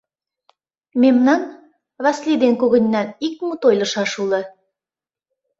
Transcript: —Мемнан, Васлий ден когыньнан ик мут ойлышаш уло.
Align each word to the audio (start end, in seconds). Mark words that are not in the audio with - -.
—Мемнан, 1.01 1.41
Васлий 2.03 2.39
ден 2.43 2.53
когыньнан 2.61 3.07
ик 3.27 3.35
мут 3.47 3.61
ойлышаш 3.67 4.11
уло. 4.23 4.41